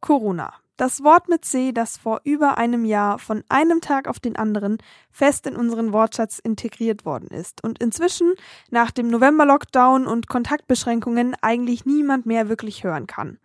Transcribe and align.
Corona. 0.00 0.52
Das 0.76 1.04
Wort 1.04 1.28
mit 1.28 1.44
C, 1.44 1.72
das 1.72 1.98
vor 1.98 2.22
über 2.24 2.56
einem 2.56 2.86
Jahr 2.86 3.18
von 3.18 3.44
einem 3.50 3.82
Tag 3.82 4.08
auf 4.08 4.18
den 4.18 4.36
anderen 4.36 4.78
fest 5.10 5.46
in 5.46 5.54
unseren 5.54 5.92
Wortschatz 5.92 6.38
integriert 6.38 7.04
worden 7.04 7.28
ist 7.28 7.62
und 7.62 7.82
inzwischen 7.82 8.32
nach 8.70 8.90
dem 8.90 9.08
November-Lockdown 9.08 10.06
und 10.06 10.28
Kontaktbeschränkungen 10.28 11.36
eigentlich 11.42 11.84
niemand 11.84 12.24
mehr 12.24 12.48
wirklich 12.48 12.82
hören 12.82 13.06
kann. 13.06 13.38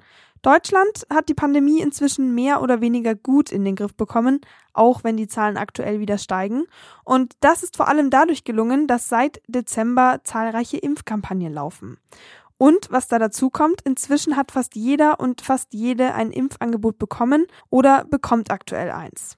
Deutschland 0.45 1.07
hat 1.11 1.27
die 1.27 1.33
Pandemie 1.33 1.81
inzwischen 1.81 2.35
mehr 2.35 2.61
oder 2.61 2.79
weniger 2.79 3.15
gut 3.15 3.51
in 3.51 3.65
den 3.65 3.75
Griff 3.75 3.95
bekommen, 3.95 4.41
auch 4.73 5.03
wenn 5.03 5.17
die 5.17 5.27
Zahlen 5.27 5.57
aktuell 5.57 5.99
wieder 5.99 6.19
steigen. 6.19 6.67
Und 7.03 7.33
das 7.39 7.63
ist 7.63 7.75
vor 7.75 7.87
allem 7.87 8.11
dadurch 8.11 8.43
gelungen, 8.43 8.85
dass 8.85 9.09
seit 9.09 9.41
Dezember 9.47 10.21
zahlreiche 10.23 10.77
Impfkampagnen 10.77 11.51
laufen. 11.51 11.97
Und 12.57 12.87
was 12.89 13.07
da 13.07 13.19
dazu 13.19 13.49
kommt, 13.49 13.81
inzwischen 13.81 14.37
hat 14.37 14.51
fast 14.51 14.75
jeder 14.75 15.19
und 15.19 15.41
fast 15.41 15.73
jede 15.73 16.13
ein 16.13 16.31
Impfangebot 16.31 16.97
bekommen 16.97 17.47
oder 17.69 18.05
bekommt 18.05 18.51
aktuell 18.51 18.91
eins. 18.91 19.37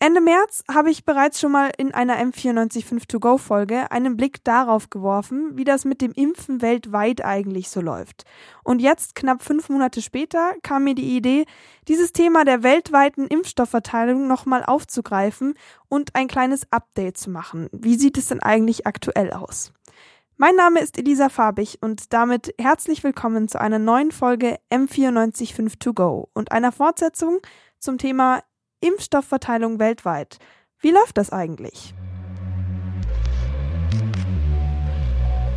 Ende 0.00 0.20
März 0.20 0.64
habe 0.70 0.90
ich 0.90 1.06
bereits 1.06 1.40
schon 1.40 1.52
mal 1.52 1.70
in 1.78 1.94
einer 1.94 2.18
M945 2.18 3.06
To 3.08 3.20
Go 3.20 3.38
Folge 3.38 3.90
einen 3.90 4.18
Blick 4.18 4.44
darauf 4.44 4.90
geworfen, 4.90 5.52
wie 5.56 5.64
das 5.64 5.86
mit 5.86 6.02
dem 6.02 6.12
Impfen 6.12 6.60
weltweit 6.60 7.24
eigentlich 7.24 7.70
so 7.70 7.80
läuft. 7.80 8.24
Und 8.64 8.82
jetzt, 8.82 9.14
knapp 9.14 9.42
fünf 9.42 9.70
Monate 9.70 10.02
später, 10.02 10.52
kam 10.62 10.84
mir 10.84 10.94
die 10.94 11.16
Idee, 11.16 11.46
dieses 11.88 12.12
Thema 12.12 12.44
der 12.44 12.62
weltweiten 12.62 13.28
Impfstoffverteilung 13.28 14.26
nochmal 14.26 14.62
aufzugreifen 14.64 15.54
und 15.88 16.14
ein 16.14 16.28
kleines 16.28 16.70
Update 16.70 17.16
zu 17.16 17.30
machen. 17.30 17.70
Wie 17.72 17.94
sieht 17.94 18.18
es 18.18 18.26
denn 18.26 18.42
eigentlich 18.42 18.86
aktuell 18.86 19.32
aus? 19.32 19.72
Mein 20.36 20.56
Name 20.56 20.80
ist 20.80 20.98
Elisa 20.98 21.28
Farbig 21.28 21.78
und 21.80 22.12
damit 22.12 22.52
herzlich 22.58 23.04
willkommen 23.04 23.46
zu 23.46 23.60
einer 23.60 23.78
neuen 23.78 24.10
Folge 24.10 24.58
M945 24.68 25.78
To 25.78 25.94
Go 25.94 26.28
und 26.34 26.50
einer 26.50 26.72
Fortsetzung 26.72 27.38
zum 27.78 27.98
Thema 27.98 28.42
Impfstoffverteilung 28.80 29.78
weltweit. 29.78 30.38
Wie 30.80 30.90
läuft 30.90 31.18
das 31.18 31.30
eigentlich? 31.30 31.94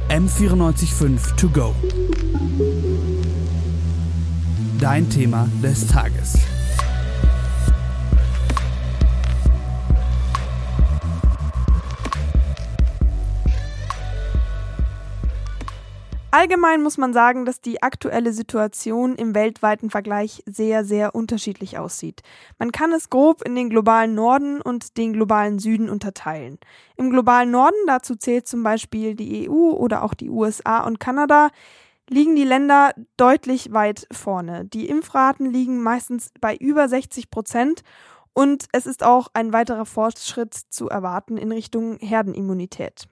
M945 0.09 1.35
To 1.37 1.49
Go. 1.49 1.73
Dein 4.79 5.09
Thema 5.09 5.49
des 5.63 5.87
Tages. 5.87 6.37
Allgemein 16.37 16.83
muss 16.83 16.99
man 16.99 17.13
sagen, 17.13 17.45
dass 17.45 17.61
die 17.61 17.81
aktuelle 17.81 18.31
Situation 18.31 19.15
im 19.15 19.33
weltweiten 19.33 19.89
Vergleich 19.89 20.43
sehr, 20.45 20.85
sehr 20.85 21.15
unterschiedlich 21.15 21.79
aussieht. 21.79 22.21
Man 22.59 22.71
kann 22.71 22.93
es 22.93 23.09
grob 23.09 23.41
in 23.41 23.55
den 23.55 23.71
globalen 23.71 24.13
Norden 24.13 24.61
und 24.61 24.99
den 24.99 25.13
globalen 25.13 25.57
Süden 25.57 25.89
unterteilen. 25.89 26.59
Im 26.95 27.09
globalen 27.09 27.49
Norden, 27.49 27.79
dazu 27.87 28.15
zählt 28.15 28.47
zum 28.47 28.61
Beispiel 28.61 29.15
die 29.15 29.49
EU 29.49 29.71
oder 29.71 30.03
auch 30.03 30.13
die 30.13 30.29
USA 30.29 30.85
und 30.85 30.99
Kanada, 30.99 31.49
liegen 32.07 32.35
die 32.35 32.45
Länder 32.45 32.93
deutlich 33.17 33.73
weit 33.73 34.05
vorne. 34.11 34.65
Die 34.65 34.89
Impfraten 34.89 35.51
liegen 35.51 35.81
meistens 35.81 36.29
bei 36.39 36.55
über 36.55 36.87
60 36.87 37.31
Prozent 37.31 37.81
und 38.35 38.67
es 38.73 38.85
ist 38.85 39.03
auch 39.03 39.29
ein 39.33 39.53
weiterer 39.53 39.87
Fortschritt 39.87 40.53
zu 40.53 40.87
erwarten 40.87 41.37
in 41.37 41.51
Richtung 41.51 41.97
Herdenimmunität. 41.97 43.07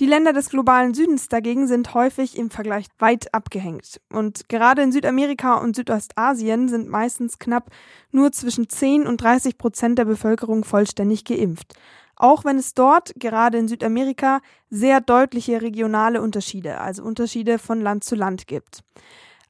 Die 0.00 0.06
Länder 0.06 0.32
des 0.32 0.48
globalen 0.48 0.94
Südens 0.94 1.28
dagegen 1.28 1.66
sind 1.66 1.92
häufig 1.92 2.38
im 2.38 2.48
Vergleich 2.48 2.86
weit 2.98 3.34
abgehängt. 3.34 4.00
Und 4.10 4.48
gerade 4.48 4.80
in 4.80 4.92
Südamerika 4.92 5.56
und 5.56 5.76
Südostasien 5.76 6.70
sind 6.70 6.88
meistens 6.88 7.38
knapp 7.38 7.70
nur 8.10 8.32
zwischen 8.32 8.70
10 8.70 9.06
und 9.06 9.20
30 9.20 9.58
Prozent 9.58 9.98
der 9.98 10.06
Bevölkerung 10.06 10.64
vollständig 10.64 11.26
geimpft. 11.26 11.74
Auch 12.16 12.46
wenn 12.46 12.56
es 12.56 12.72
dort, 12.72 13.12
gerade 13.16 13.58
in 13.58 13.68
Südamerika, 13.68 14.40
sehr 14.70 15.02
deutliche 15.02 15.60
regionale 15.60 16.22
Unterschiede, 16.22 16.80
also 16.80 17.02
Unterschiede 17.02 17.58
von 17.58 17.82
Land 17.82 18.02
zu 18.02 18.14
Land 18.14 18.46
gibt. 18.46 18.82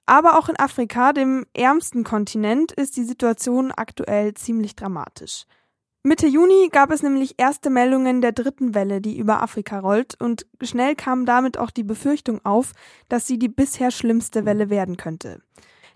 Aber 0.04 0.36
auch 0.36 0.48
in 0.48 0.58
Afrika, 0.58 1.12
dem 1.12 1.46
ärmsten 1.54 2.02
Kontinent, 2.02 2.72
ist 2.72 2.96
die 2.96 3.04
Situation 3.04 3.70
aktuell 3.70 4.34
ziemlich 4.34 4.74
dramatisch. 4.74 5.44
Mitte 6.02 6.26
Juni 6.26 6.70
gab 6.72 6.90
es 6.92 7.02
nämlich 7.02 7.34
erste 7.36 7.68
Meldungen 7.68 8.22
der 8.22 8.32
dritten 8.32 8.74
Welle, 8.74 9.02
die 9.02 9.18
über 9.18 9.42
Afrika 9.42 9.80
rollt, 9.80 10.18
und 10.18 10.46
schnell 10.62 10.94
kam 10.94 11.26
damit 11.26 11.58
auch 11.58 11.70
die 11.70 11.82
Befürchtung 11.82 12.40
auf, 12.42 12.72
dass 13.10 13.26
sie 13.26 13.38
die 13.38 13.50
bisher 13.50 13.90
schlimmste 13.90 14.46
Welle 14.46 14.70
werden 14.70 14.96
könnte. 14.96 15.42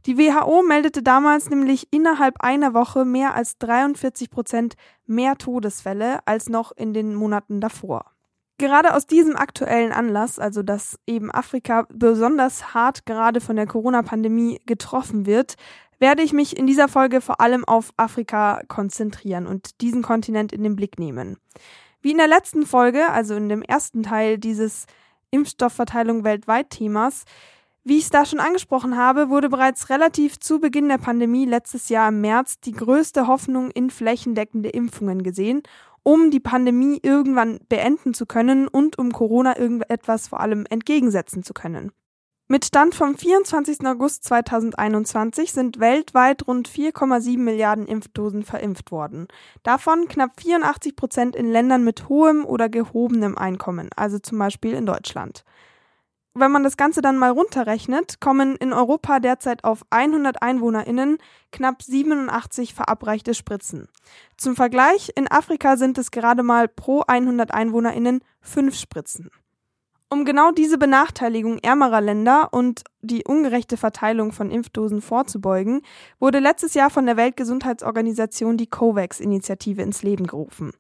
Die 0.05 0.19
WHO 0.19 0.63
meldete 0.63 1.03
damals 1.03 1.49
nämlich 1.49 1.89
innerhalb 1.91 2.43
einer 2.43 2.75
Woche 2.75 3.07
mehr 3.07 3.35
als 3.35 3.57
43 3.57 4.29
Prozent 4.29 4.75
mehr 5.07 5.37
Todesfälle 5.39 6.19
als 6.27 6.51
noch 6.51 6.73
in 6.73 6.93
den 6.93 7.15
Monaten 7.15 7.63
davor. 7.63 8.05
Gerade 8.59 8.95
aus 8.95 9.07
diesem 9.07 9.37
aktuellen 9.37 9.91
Anlass, 9.91 10.39
also 10.39 10.63
dass 10.63 10.99
eben 11.07 11.33
Afrika 11.33 11.87
besonders 11.93 12.73
hart 12.73 13.05
gerade 13.05 13.41
von 13.41 13.57
der 13.57 13.67
Corona-Pandemie 13.67 14.61
getroffen 14.65 15.27
wird, 15.27 15.57
werde 15.99 16.23
ich 16.23 16.33
mich 16.33 16.57
in 16.57 16.67
dieser 16.67 16.89
Folge 16.89 17.21
vor 17.21 17.41
allem 17.41 17.65
auf 17.65 17.91
Afrika 17.97 18.63
konzentrieren 18.69 19.47
und 19.47 19.81
diesen 19.81 20.03
Kontinent 20.03 20.53
in 20.53 20.63
den 20.63 20.77
Blick 20.77 20.99
nehmen. 20.99 21.39
Wie 22.01 22.11
in 22.11 22.19
der 22.19 22.29
letzten 22.29 22.67
Folge, 22.67 23.09
also 23.11 23.35
in 23.35 23.49
dem 23.49 23.63
ersten 23.63 24.03
Teil 24.03 24.39
dieses 24.39 24.87
Impfstoffverteilung 25.31 26.25
weltweit 26.25 26.71
Themas, 26.71 27.25
wie 27.87 27.99
ich 27.99 28.05
es 28.05 28.11
da 28.11 28.25
schon 28.25 28.41
angesprochen 28.41 28.97
habe, 28.97 29.29
wurde 29.29 29.51
bereits 29.51 29.91
relativ 29.91 30.39
zu 30.39 30.59
Beginn 30.59 30.89
der 30.89 30.97
Pandemie 30.97 31.45
letztes 31.45 31.91
Jahr 31.91 32.09
im 32.09 32.23
März 32.23 32.59
die 32.61 32.73
größte 32.73 33.27
Hoffnung 33.27 33.71
in 33.71 33.91
flächendeckende 33.91 34.71
Impfungen 34.71 35.23
gesehen, 35.23 35.63
um 36.03 36.31
die 36.31 36.41
Pandemie 36.41 36.99
irgendwann 37.03 37.61
beenden 37.69 38.15
zu 38.15 38.25
können 38.25 38.69
und 38.69 38.99
um 38.99 39.13
Corona 39.13 39.59
irgendetwas 39.59 40.29
vor 40.29 40.41
allem 40.41 40.65
entgegensetzen 40.71 41.43
zu 41.43 41.53
können. 41.53 41.93
Mit 42.47 42.67
Stand 42.67 42.95
vom 42.95 43.17
24. 43.17 43.87
August 43.87 44.25
2021 44.25 45.51
sind 45.51 45.81
weltweit 45.81 46.47
rund 46.47 46.69
4,7 46.69 47.39
Milliarden 47.39 47.87
Impfdosen 47.87 48.43
verimpft 48.43 48.91
worden. 48.91 49.29
Davon 49.63 50.09
knapp 50.09 50.39
84 50.39 50.95
Prozent 50.95 51.37
in 51.37 51.51
Ländern 51.51 51.85
mit 51.85 52.11
hohem 52.11 52.45
oder 52.45 52.69
gehobenem 52.69 53.39
Einkommen, 53.39 53.89
also 53.97 54.19
zum 54.19 54.39
Beispiel 54.39 54.75
in 54.75 54.85
Deutschland. 54.85 55.43
Wenn 56.35 56.53
man 56.53 56.65
das 56.65 56.77
Ganze 56.77 57.01
dann 57.01 57.17
mal 57.17 57.31
runterrechnet, 57.31 58.21
kommen 58.21 58.57
in 58.57 58.75
Europa 58.75 59.21
derzeit 59.21 59.65
auf 59.65 59.83
100 59.89 60.43
EinwohnerInnen 60.43 61.17
knapp 61.51 61.81
87 61.83 62.75
verabreichte 62.75 63.33
Spritzen. 63.33 63.89
Zum 64.37 64.55
Vergleich, 64.55 65.13
in 65.17 65.31
Afrika 65.31 65.79
sind 65.79 65.97
es 65.97 66.11
gerade 66.11 66.43
mal 66.43 66.69
pro 66.69 67.05
100 67.07 67.55
EinwohnerInnen 67.55 68.21
fünf 68.43 68.77
Spritzen. 68.77 69.31
Um 70.15 70.25
genau 70.25 70.53
diese 70.53 70.79
Benachteiligung 70.79 71.59
ärmerer 71.59 72.01
Länder 72.01 72.51
und 72.53 72.85
die 73.03 73.25
ungerechte 73.25 73.77
Verteilung 73.77 74.31
von 74.31 74.53
Impfdosen 74.53 75.01
vorzubeugen, 75.01 75.83
wurde 76.21 76.39
letztes 76.39 76.75
Jahr 76.75 76.89
von 76.89 77.05
der 77.05 77.17
Weltgesundheitsorganisation 77.17 78.57
die 78.57 78.69
COVAX-Initiative 78.69 79.83
ins 79.83 80.05
Leben 80.05 80.29
gerufen. 80.29 80.71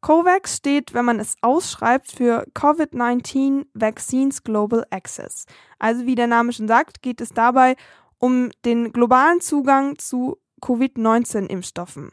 COVAX 0.00 0.56
steht, 0.56 0.94
wenn 0.94 1.04
man 1.04 1.20
es 1.20 1.34
ausschreibt, 1.42 2.10
für 2.10 2.46
COVID-19 2.54 3.66
Vaccines 3.74 4.42
Global 4.42 4.86
Access. 4.88 5.44
Also 5.78 6.06
wie 6.06 6.14
der 6.14 6.26
Name 6.26 6.54
schon 6.54 6.66
sagt, 6.66 7.02
geht 7.02 7.20
es 7.20 7.34
dabei 7.34 7.76
um 8.16 8.48
den 8.64 8.94
globalen 8.94 9.42
Zugang 9.42 9.98
zu 9.98 10.38
Covid-19-Impfstoffen. 10.62 12.12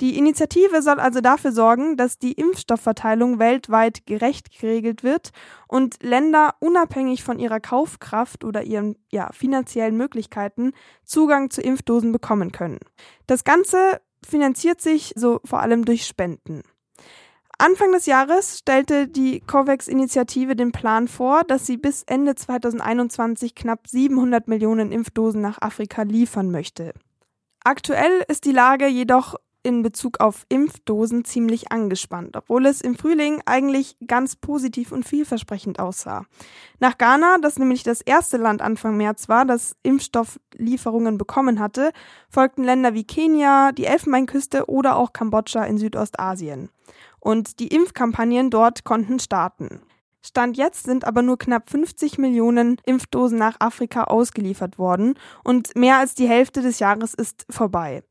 Die 0.00 0.18
Initiative 0.18 0.82
soll 0.82 0.98
also 0.98 1.20
dafür 1.20 1.52
sorgen, 1.52 1.96
dass 1.96 2.18
die 2.18 2.32
Impfstoffverteilung 2.32 3.38
weltweit 3.38 4.06
gerecht 4.06 4.50
geregelt 4.50 5.04
wird 5.04 5.30
und 5.68 6.02
Länder 6.02 6.56
unabhängig 6.58 7.22
von 7.22 7.38
ihrer 7.38 7.60
Kaufkraft 7.60 8.42
oder 8.42 8.64
ihren 8.64 8.96
ja, 9.12 9.30
finanziellen 9.32 9.96
Möglichkeiten 9.96 10.72
Zugang 11.04 11.50
zu 11.50 11.60
Impfdosen 11.62 12.10
bekommen 12.10 12.50
können. 12.50 12.80
Das 13.28 13.44
Ganze 13.44 14.00
finanziert 14.26 14.80
sich 14.80 15.12
so 15.16 15.40
vor 15.44 15.60
allem 15.60 15.84
durch 15.84 16.06
Spenden. 16.06 16.62
Anfang 17.56 17.92
des 17.92 18.06
Jahres 18.06 18.58
stellte 18.58 19.06
die 19.06 19.40
COVAX-Initiative 19.40 20.56
den 20.56 20.72
Plan 20.72 21.06
vor, 21.06 21.44
dass 21.44 21.66
sie 21.66 21.76
bis 21.76 22.02
Ende 22.02 22.34
2021 22.34 23.54
knapp 23.54 23.86
700 23.86 24.48
Millionen 24.48 24.90
Impfdosen 24.90 25.40
nach 25.40 25.62
Afrika 25.62 26.02
liefern 26.02 26.50
möchte. 26.50 26.94
Aktuell 27.62 28.24
ist 28.28 28.44
die 28.44 28.52
Lage 28.52 28.88
jedoch 28.88 29.36
in 29.64 29.82
Bezug 29.82 30.20
auf 30.20 30.46
Impfdosen 30.48 31.24
ziemlich 31.24 31.72
angespannt, 31.72 32.36
obwohl 32.36 32.66
es 32.66 32.80
im 32.80 32.94
Frühling 32.94 33.42
eigentlich 33.46 33.96
ganz 34.06 34.36
positiv 34.36 34.92
und 34.92 35.04
vielversprechend 35.04 35.80
aussah. 35.80 36.26
Nach 36.78 36.96
Ghana, 36.98 37.38
das 37.42 37.58
nämlich 37.58 37.82
das 37.82 38.00
erste 38.02 38.36
Land 38.36 38.62
Anfang 38.62 38.96
März 38.96 39.28
war, 39.28 39.44
das 39.44 39.74
Impfstofflieferungen 39.82 41.18
bekommen 41.18 41.58
hatte, 41.58 41.90
folgten 42.28 42.62
Länder 42.62 42.94
wie 42.94 43.04
Kenia, 43.04 43.72
die 43.72 43.86
Elfenbeinküste 43.86 44.68
oder 44.68 44.96
auch 44.96 45.12
Kambodscha 45.12 45.64
in 45.64 45.78
Südostasien. 45.78 46.68
Und 47.18 47.58
die 47.58 47.68
Impfkampagnen 47.68 48.50
dort 48.50 48.84
konnten 48.84 49.18
starten. 49.18 49.80
Stand 50.26 50.56
jetzt 50.56 50.84
sind 50.84 51.04
aber 51.04 51.20
nur 51.20 51.36
knapp 51.36 51.68
50 51.68 52.16
Millionen 52.16 52.78
Impfdosen 52.86 53.36
nach 53.36 53.56
Afrika 53.60 54.04
ausgeliefert 54.04 54.78
worden 54.78 55.18
und 55.44 55.76
mehr 55.76 55.98
als 55.98 56.14
die 56.14 56.26
Hälfte 56.26 56.62
des 56.62 56.78
Jahres 56.78 57.12
ist 57.12 57.44
vorbei. 57.50 58.02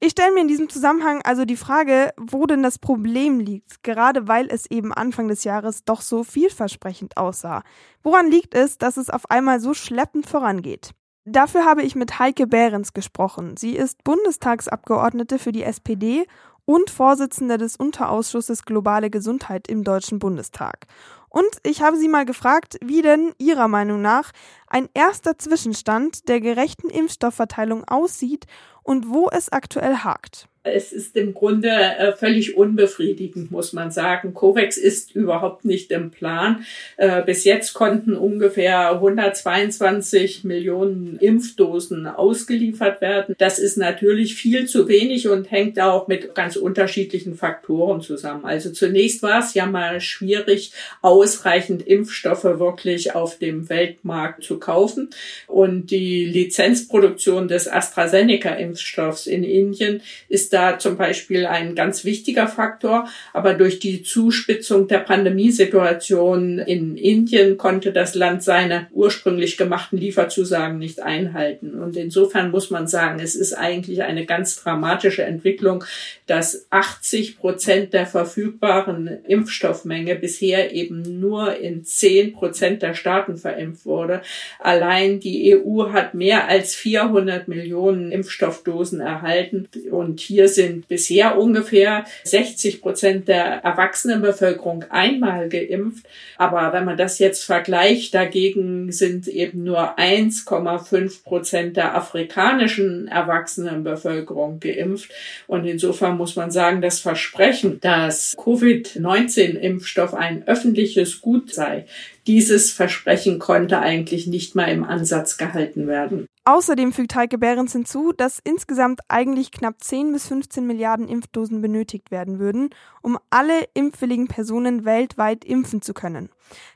Ich 0.00 0.12
stelle 0.12 0.32
mir 0.32 0.40
in 0.40 0.48
diesem 0.48 0.70
Zusammenhang 0.70 1.20
also 1.24 1.44
die 1.44 1.56
Frage, 1.56 2.14
wo 2.16 2.46
denn 2.46 2.62
das 2.62 2.78
Problem 2.78 3.38
liegt, 3.38 3.82
gerade 3.82 4.26
weil 4.26 4.46
es 4.48 4.64
eben 4.70 4.94
Anfang 4.94 5.28
des 5.28 5.44
Jahres 5.44 5.84
doch 5.84 6.00
so 6.00 6.24
vielversprechend 6.24 7.18
aussah. 7.18 7.62
Woran 8.02 8.30
liegt 8.30 8.54
es, 8.54 8.78
dass 8.78 8.96
es 8.96 9.10
auf 9.10 9.30
einmal 9.30 9.60
so 9.60 9.74
schleppend 9.74 10.26
vorangeht? 10.26 10.92
Dafür 11.26 11.66
habe 11.66 11.82
ich 11.82 11.94
mit 11.94 12.18
Heike 12.18 12.46
Behrens 12.46 12.94
gesprochen. 12.94 13.58
Sie 13.58 13.76
ist 13.76 14.02
Bundestagsabgeordnete 14.04 15.38
für 15.38 15.52
die 15.52 15.64
SPD 15.64 16.24
und 16.64 16.90
Vorsitzende 16.90 17.56
des 17.56 17.76
Unterausschusses 17.76 18.64
Globale 18.64 19.08
Gesundheit 19.08 19.68
im 19.68 19.84
Deutschen 19.84 20.18
Bundestag. 20.18 20.86
Und 21.28 21.48
ich 21.62 21.82
habe 21.82 21.96
sie 21.96 22.08
mal 22.08 22.24
gefragt, 22.24 22.78
wie 22.82 23.02
denn 23.02 23.34
ihrer 23.38 23.68
Meinung 23.68 24.00
nach 24.00 24.32
ein 24.66 24.88
erster 24.94 25.38
Zwischenstand 25.38 26.28
der 26.28 26.40
gerechten 26.40 26.88
Impfstoffverteilung 26.88 27.84
aussieht 27.84 28.46
und 28.82 29.10
wo 29.10 29.28
es 29.30 29.50
aktuell 29.50 29.98
hakt. 29.98 30.48
Es 30.64 30.92
ist 30.92 31.16
im 31.16 31.34
Grunde 31.34 31.70
äh, 31.70 32.12
völlig 32.12 32.56
unbefriedigend, 32.56 33.50
muss 33.50 33.72
man 33.72 33.90
sagen. 33.90 34.34
COVAX 34.34 34.76
ist 34.76 35.14
überhaupt 35.14 35.64
nicht 35.64 35.90
im 35.92 36.10
Plan. 36.10 36.64
Äh, 36.96 37.22
bis 37.22 37.44
jetzt 37.44 37.74
konnten 37.74 38.16
ungefähr 38.16 38.90
122 38.92 40.44
Millionen 40.44 41.18
Impfdosen 41.18 42.06
ausgeliefert 42.06 43.00
werden. 43.00 43.34
Das 43.38 43.58
ist 43.58 43.76
natürlich 43.76 44.34
viel 44.34 44.66
zu 44.66 44.88
wenig 44.88 45.28
und 45.28 45.50
hängt 45.50 45.80
auch 45.80 46.08
mit 46.08 46.34
ganz 46.34 46.56
unterschiedlichen 46.56 47.34
Faktoren 47.34 48.00
zusammen. 48.00 48.44
Also 48.44 48.70
zunächst 48.70 49.22
war 49.22 49.40
es 49.40 49.54
ja 49.54 49.66
mal 49.66 50.00
schwierig, 50.00 50.72
ausreichend 51.02 51.86
Impfstoffe 51.86 52.44
wirklich 52.44 53.14
auf 53.14 53.38
dem 53.38 53.68
Weltmarkt 53.68 54.42
zu 54.42 54.58
kaufen. 54.58 55.10
Und 55.46 55.90
die 55.90 56.24
Lizenzproduktion 56.24 57.48
des 57.48 57.68
AstraZeneca-Impfstoffs 57.68 59.26
in 59.26 59.44
Indien 59.44 60.02
ist 60.28 60.47
da 60.52 60.78
zum 60.78 60.96
Beispiel 60.96 61.46
ein 61.46 61.74
ganz 61.74 62.04
wichtiger 62.04 62.48
Faktor. 62.48 63.08
Aber 63.32 63.54
durch 63.54 63.78
die 63.78 64.02
Zuspitzung 64.02 64.88
der 64.88 64.98
Pandemiesituation 64.98 66.58
in 66.58 66.96
Indien 66.96 67.56
konnte 67.56 67.92
das 67.92 68.14
Land 68.14 68.42
seine 68.42 68.88
ursprünglich 68.92 69.56
gemachten 69.56 69.98
Lieferzusagen 69.98 70.78
nicht 70.78 71.02
einhalten. 71.02 71.74
Und 71.74 71.96
insofern 71.96 72.50
muss 72.50 72.70
man 72.70 72.86
sagen, 72.86 73.20
es 73.20 73.34
ist 73.34 73.54
eigentlich 73.54 74.02
eine 74.02 74.26
ganz 74.26 74.62
dramatische 74.62 75.24
Entwicklung, 75.24 75.84
dass 76.26 76.66
80 76.70 77.38
Prozent 77.38 77.92
der 77.92 78.06
verfügbaren 78.06 79.24
Impfstoffmenge 79.26 80.14
bisher 80.14 80.72
eben 80.72 81.20
nur 81.20 81.56
in 81.56 81.84
10 81.84 82.32
Prozent 82.32 82.82
der 82.82 82.94
Staaten 82.94 83.36
verimpft 83.36 83.86
wurde. 83.86 84.22
Allein 84.58 85.20
die 85.20 85.56
EU 85.56 85.92
hat 85.92 86.14
mehr 86.14 86.48
als 86.48 86.74
400 86.74 87.48
Millionen 87.48 88.12
Impfstoffdosen 88.12 89.00
erhalten. 89.00 89.68
Und 89.90 90.20
hier 90.20 90.37
sind 90.46 90.86
bisher 90.86 91.36
ungefähr 91.36 92.04
60 92.22 92.80
Prozent 92.80 93.26
der 93.26 93.64
Erwachsenenbevölkerung 93.64 94.84
einmal 94.90 95.48
geimpft. 95.48 96.06
Aber 96.36 96.72
wenn 96.72 96.84
man 96.84 96.96
das 96.96 97.18
jetzt 97.18 97.44
vergleicht, 97.44 98.14
dagegen 98.14 98.92
sind 98.92 99.26
eben 99.26 99.64
nur 99.64 99.98
1,5 99.98 101.24
Prozent 101.24 101.76
der 101.76 101.96
afrikanischen 101.96 103.08
Erwachsenenbevölkerung 103.08 104.60
geimpft. 104.60 105.10
Und 105.46 105.64
insofern 105.64 106.16
muss 106.16 106.36
man 106.36 106.50
sagen, 106.50 106.80
das 106.80 107.00
Versprechen, 107.00 107.80
dass 107.80 108.36
Covid-19-Impfstoff 108.36 110.14
ein 110.14 110.46
öffentliches 110.46 111.20
Gut 111.20 111.52
sei, 111.52 111.86
dieses 112.28 112.70
Versprechen 112.72 113.38
konnte 113.38 113.78
eigentlich 113.78 114.26
nicht 114.26 114.54
mal 114.54 114.66
im 114.66 114.84
Ansatz 114.84 115.38
gehalten 115.38 115.88
werden. 115.88 116.28
Außerdem 116.48 116.94
fügt 116.94 117.14
Heike 117.14 117.36
Behrens 117.36 117.72
hinzu, 117.72 118.14
dass 118.16 118.38
insgesamt 118.42 119.00
eigentlich 119.08 119.50
knapp 119.52 119.84
10 119.84 120.12
bis 120.12 120.28
15 120.28 120.66
Milliarden 120.66 121.06
Impfdosen 121.06 121.60
benötigt 121.60 122.10
werden 122.10 122.38
würden, 122.38 122.70
um 123.02 123.18
alle 123.28 123.68
impfwilligen 123.74 124.28
Personen 124.28 124.86
weltweit 124.86 125.44
impfen 125.44 125.82
zu 125.82 125.92
können. 125.92 126.30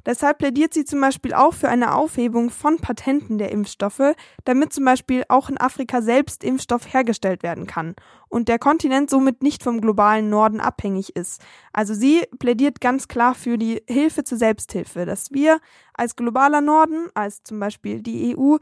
Deshalb 0.05 0.37
plädiert 0.37 0.75
sie 0.75 0.85
zum 0.85 1.01
Beispiel 1.01 1.33
auch 1.33 1.55
für 1.55 1.71
eine 1.71 1.95
Aufhebung 1.95 2.51
von 2.51 2.81
Patenten 2.81 3.39
der 3.39 3.51
Impfstoffe, 3.51 4.15
damit 4.45 4.75
zum 4.75 4.85
Beispiel 4.85 5.25
auch 5.31 5.49
in 5.49 5.59
Afrika 5.59 6.03
selbst 6.03 6.45
Impfstoff 6.45 6.93
hergestellt 6.93 7.43
werden 7.43 7.67
kann 7.67 7.95
und 8.29 8.49
der 8.49 8.59
Kontinent 8.59 9.09
somit 9.09 9.43
nicht 9.43 9.63
vom 9.63 9.81
globalen 9.81 10.29
Norden 10.29 10.61
abhängig 10.61 11.17
ist. 11.17 11.41
Also 11.73 11.95
sie 11.95 12.27
plädiert 12.39 12.83
ganz 12.83 13.09
klar 13.09 13.35
für 13.35 13.57
die 13.57 13.83
Hilfe 13.89 14.23
zur 14.23 14.37
Selbsthilfe, 14.37 15.07
dass 15.07 15.31
wir 15.33 15.61
als 15.95 16.17
globaler 16.17 16.61
Norden, 16.61 17.09
als 17.15 17.43
zum 17.43 17.61
Beispiel 17.61 18.03
die 18.03 18.37
EU, 18.37 18.57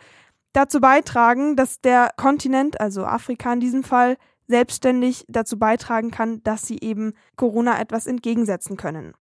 dazu 0.52 0.80
beitragen, 0.80 1.56
dass 1.56 1.80
der 1.80 2.10
Kontinent, 2.16 2.80
also 2.80 3.04
Afrika 3.04 3.52
in 3.52 3.60
diesem 3.60 3.84
Fall, 3.84 4.16
selbstständig 4.48 5.24
dazu 5.28 5.58
beitragen 5.58 6.10
kann, 6.10 6.42
dass 6.42 6.66
sie 6.66 6.78
eben 6.80 7.12
Corona 7.36 7.80
etwas 7.80 8.06
entgegensetzen 8.06 8.76
können. 8.76 9.14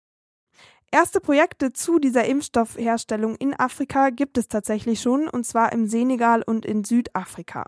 Erste 0.91 1.21
Projekte 1.21 1.71
zu 1.71 1.99
dieser 1.99 2.25
Impfstoffherstellung 2.25 3.35
in 3.35 3.53
Afrika 3.53 4.09
gibt 4.09 4.39
es 4.39 4.47
tatsächlich 4.47 5.01
schon, 5.01 5.27
und 5.27 5.45
zwar 5.45 5.71
im 5.71 5.85
Senegal 5.85 6.41
und 6.41 6.65
in 6.65 6.83
Südafrika. 6.83 7.65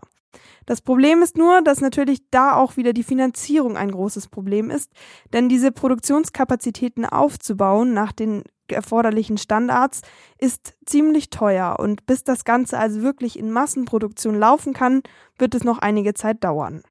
Das 0.66 0.80
Problem 0.80 1.22
ist 1.22 1.36
nur, 1.36 1.62
dass 1.62 1.80
natürlich 1.80 2.28
da 2.30 2.56
auch 2.56 2.76
wieder 2.76 2.92
die 2.92 3.04
Finanzierung 3.04 3.76
ein 3.76 3.92
großes 3.92 4.28
Problem 4.28 4.70
ist, 4.70 4.90
denn 5.32 5.48
diese 5.48 5.70
Produktionskapazitäten 5.70 7.04
aufzubauen 7.04 7.92
nach 7.92 8.12
den 8.12 8.42
erforderlichen 8.72 9.38
Standards 9.38 10.02
ist 10.38 10.74
ziemlich 10.86 11.30
teuer 11.30 11.76
und 11.78 12.06
bis 12.06 12.24
das 12.24 12.44
Ganze 12.44 12.78
also 12.78 13.02
wirklich 13.02 13.38
in 13.38 13.50
Massenproduktion 13.50 14.38
laufen 14.38 14.72
kann, 14.72 15.02
wird 15.38 15.54
es 15.54 15.64
noch 15.64 15.78
einige 15.78 16.14
Zeit 16.14 16.42
dauern. 16.44 16.82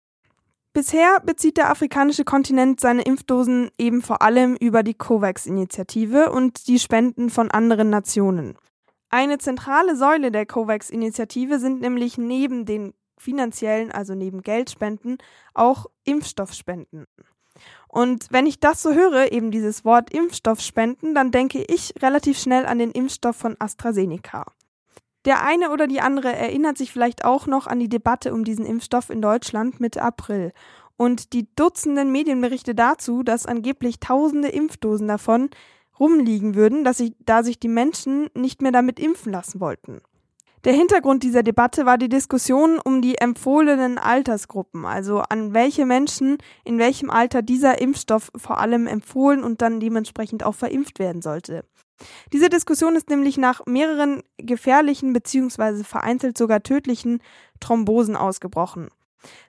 Bisher 0.74 1.20
bezieht 1.20 1.58
der 1.58 1.70
afrikanische 1.70 2.24
Kontinent 2.24 2.80
seine 2.80 3.02
Impfdosen 3.02 3.72
eben 3.78 4.02
vor 4.02 4.22
allem 4.22 4.56
über 4.56 4.84
die 4.84 4.94
COVAX-Initiative 4.94 6.32
und 6.32 6.68
die 6.68 6.80
Spenden 6.80 7.30
von 7.30 7.52
anderen 7.52 7.90
Nationen. 7.90 8.56
Eine 9.10 9.38
zentrale 9.38 9.98
Säule 9.98 10.32
der 10.32 10.46
COVAX-Initiative 10.46 11.60
sind 11.60 11.82
nämlich 11.82 12.18
neben 12.18 12.66
den 12.66 12.94
finanziellen, 13.18 13.92
also 13.92 14.16
neben 14.16 14.42
Geldspenden, 14.42 15.18
auch 15.54 15.88
Impfstoffspenden. 16.06 17.06
Und 17.88 18.28
wenn 18.30 18.46
ich 18.46 18.60
das 18.60 18.82
so 18.82 18.94
höre, 18.94 19.32
eben 19.32 19.52
dieses 19.52 19.84
Wort 19.84 20.14
Impfstoffspenden, 20.14 21.14
dann 21.14 21.32
denke 21.32 21.64
ich 21.68 21.94
relativ 22.02 22.40
schnell 22.40 22.66
an 22.66 22.80
den 22.80 22.92
Impfstoff 22.92 23.36
von 23.36 23.56
AstraZeneca. 23.60 24.46
Der 25.26 25.44
eine 25.44 25.72
oder 25.72 25.88
die 25.88 26.02
andere 26.02 26.34
erinnert 26.34 26.78
sich 26.78 26.92
vielleicht 26.92 27.26
auch 27.26 27.46
noch 27.48 27.68
an 27.68 27.80
die 27.80 27.90
Debatte 27.90 28.34
um 28.34 28.44
diesen 28.44 28.66
Impfstoff 28.66 29.10
in 29.10 29.22
Deutschland 29.22 29.80
Mitte 29.80 30.02
April 30.02 30.52
und 30.98 31.34
die 31.34 31.48
Dutzenden 31.56 32.12
Medienberichte 32.12 32.76
dazu, 32.76 33.24
dass 33.24 33.46
angeblich 33.46 34.00
tausende 34.00 34.50
Impfdosen 34.50 35.08
davon 35.08 35.50
rumliegen 36.00 36.56
würden, 36.56 36.84
dass 36.84 36.98
sich, 36.98 37.14
da 37.20 37.44
sich 37.44 37.60
die 37.60 37.68
Menschen 37.68 38.30
nicht 38.34 38.62
mehr 38.62 38.72
damit 38.72 39.00
impfen 39.00 39.32
lassen 39.32 39.60
wollten. 39.60 40.02
Der 40.64 40.74
Hintergrund 40.74 41.24
dieser 41.24 41.42
Debatte 41.42 41.88
war 41.88 41.98
die 41.98 42.10
Diskussion 42.10 42.78
um 42.78 43.02
die 43.02 43.18
empfohlenen 43.18 43.98
Altersgruppen, 43.98 44.86
also 44.86 45.20
an 45.20 45.56
welche 45.56 45.88
Menschen 45.88 46.38
in 46.64 46.78
welchem 46.78 47.10
Alter 47.10 47.42
dieser 47.42 47.82
Impfstoff 47.82 48.32
vor 48.36 48.60
allem 48.60 48.86
empfohlen 48.86 49.44
und 49.44 49.64
dann 49.64 49.80
dementsprechend 49.80 50.44
auch 50.44 50.54
verimpft 50.54 51.00
werden 51.00 51.24
sollte. 51.24 51.66
Diese 52.32 52.50
Diskussion 52.50 52.96
ist 52.96 53.10
nämlich 53.10 53.38
nach 53.38 53.66
mehreren 53.66 54.22
gefährlichen 54.38 55.14
bzw. 55.14 55.84
vereinzelt 55.84 56.38
sogar 56.38 56.62
tödlichen 56.62 57.24
Thrombosen 57.60 58.16
ausgebrochen. 58.16 58.90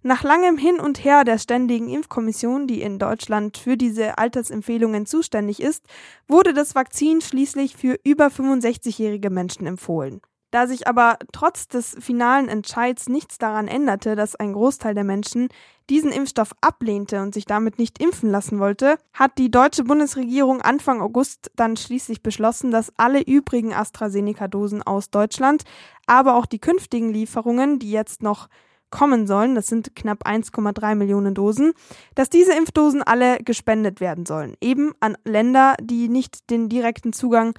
Nach 0.02 0.22
langem 0.22 0.56
Hin 0.56 0.80
und 0.80 1.04
Her 1.04 1.24
der 1.24 1.38
Ständigen 1.38 1.88
Impfkommission, 1.88 2.66
die 2.66 2.80
in 2.80 2.98
Deutschland 2.98 3.58
für 3.58 3.76
diese 3.76 4.16
Altersempfehlungen 4.16 5.04
zuständig 5.04 5.60
ist, 5.60 5.84
wurde 6.26 6.54
das 6.54 6.74
Vakzin 6.74 7.20
schließlich 7.20 7.76
für 7.76 7.98
über 8.02 8.28
65-jährige 8.28 9.30
Menschen 9.30 9.66
empfohlen. 9.66 10.22
Da 10.52 10.66
sich 10.66 10.86
aber 10.86 11.16
trotz 11.32 11.66
des 11.66 11.96
finalen 11.98 12.48
Entscheids 12.48 13.08
nichts 13.08 13.38
daran 13.38 13.68
änderte, 13.68 14.16
dass 14.16 14.36
ein 14.36 14.52
Großteil 14.52 14.94
der 14.94 15.02
Menschen 15.02 15.48
diesen 15.88 16.12
Impfstoff 16.12 16.52
ablehnte 16.60 17.22
und 17.22 17.32
sich 17.32 17.46
damit 17.46 17.78
nicht 17.78 18.02
impfen 18.02 18.30
lassen 18.30 18.58
wollte, 18.58 18.98
hat 19.14 19.38
die 19.38 19.50
deutsche 19.50 19.84
Bundesregierung 19.84 20.60
Anfang 20.60 21.00
August 21.00 21.50
dann 21.56 21.78
schließlich 21.78 22.22
beschlossen, 22.22 22.70
dass 22.70 22.92
alle 22.98 23.22
übrigen 23.22 23.72
AstraZeneca-Dosen 23.72 24.82
aus 24.82 25.08
Deutschland, 25.10 25.62
aber 26.06 26.36
auch 26.36 26.44
die 26.44 26.60
künftigen 26.60 27.10
Lieferungen, 27.14 27.78
die 27.78 27.90
jetzt 27.90 28.22
noch 28.22 28.48
kommen 28.90 29.26
sollen, 29.26 29.54
das 29.54 29.68
sind 29.68 29.96
knapp 29.96 30.26
1,3 30.26 30.94
Millionen 30.96 31.34
Dosen, 31.34 31.72
dass 32.14 32.28
diese 32.28 32.52
Impfdosen 32.52 33.02
alle 33.02 33.38
gespendet 33.38 34.00
werden 34.00 34.26
sollen, 34.26 34.54
eben 34.60 34.92
an 35.00 35.16
Länder, 35.24 35.76
die 35.80 36.10
nicht 36.10 36.50
den 36.50 36.68
direkten 36.68 37.14
Zugang 37.14 37.54